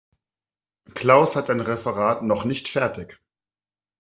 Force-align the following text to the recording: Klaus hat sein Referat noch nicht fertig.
Klaus 0.95 1.35
hat 1.35 1.45
sein 1.45 1.59
Referat 1.59 2.23
noch 2.23 2.43
nicht 2.43 2.67
fertig. 2.69 3.19